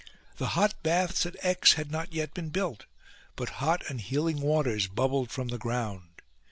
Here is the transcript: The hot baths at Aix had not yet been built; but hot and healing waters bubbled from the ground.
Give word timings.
The 0.37 0.47
hot 0.57 0.73
baths 0.81 1.27
at 1.27 1.35
Aix 1.45 1.73
had 1.73 1.91
not 1.91 2.11
yet 2.11 2.33
been 2.33 2.49
built; 2.49 2.87
but 3.35 3.49
hot 3.61 3.83
and 3.87 4.01
healing 4.01 4.41
waters 4.41 4.87
bubbled 4.87 5.29
from 5.29 5.49
the 5.49 5.59
ground. 5.59 6.23